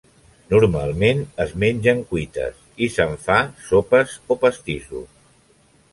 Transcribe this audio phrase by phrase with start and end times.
[0.53, 5.09] Normalment es mengen cuites i se'n fa sopes o pastissos.